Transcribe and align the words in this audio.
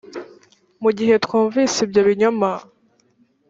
mu 0.83 0.89
gihe 0.97 1.15
twumvise 1.23 1.77
ibyo 1.85 2.01
binyoma 2.07 2.51